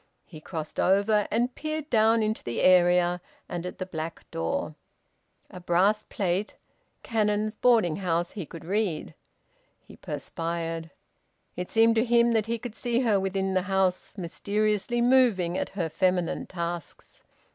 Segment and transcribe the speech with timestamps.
[0.25, 4.73] He crossed over and peered down into the area and at the black door.
[5.51, 6.55] A brass plate:
[7.03, 9.13] "Cannon's Boarding House," he could read.
[9.79, 10.89] He perspired.
[11.55, 15.69] It seemed to him that he could see her within the house, mysteriously moving at
[15.69, 17.21] her feminine tasks.